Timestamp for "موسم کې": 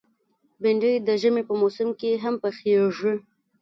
1.61-2.11